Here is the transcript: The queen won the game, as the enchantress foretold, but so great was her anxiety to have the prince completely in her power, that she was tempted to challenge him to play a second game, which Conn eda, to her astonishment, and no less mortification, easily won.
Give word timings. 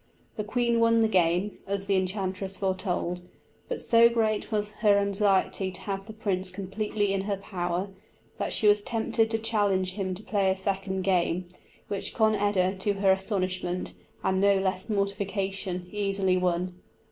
The 0.35 0.43
queen 0.43 0.79
won 0.79 1.03
the 1.03 1.07
game, 1.07 1.59
as 1.67 1.85
the 1.85 1.95
enchantress 1.95 2.57
foretold, 2.57 3.21
but 3.69 3.81
so 3.81 4.09
great 4.09 4.51
was 4.51 4.71
her 4.79 4.97
anxiety 4.97 5.69
to 5.69 5.81
have 5.81 6.07
the 6.07 6.13
prince 6.13 6.49
completely 6.49 7.13
in 7.13 7.21
her 7.25 7.37
power, 7.37 7.91
that 8.39 8.51
she 8.51 8.67
was 8.67 8.81
tempted 8.81 9.29
to 9.29 9.37
challenge 9.37 9.91
him 9.91 10.15
to 10.15 10.23
play 10.23 10.49
a 10.49 10.55
second 10.55 11.03
game, 11.03 11.47
which 11.87 12.15
Conn 12.15 12.33
eda, 12.33 12.75
to 12.79 12.93
her 12.93 13.11
astonishment, 13.11 13.93
and 14.23 14.41
no 14.41 14.55
less 14.57 14.89
mortification, 14.89 15.87
easily 15.91 16.35
won. 16.35 16.81